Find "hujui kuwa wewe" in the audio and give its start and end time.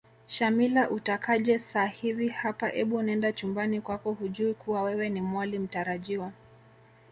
4.13-5.09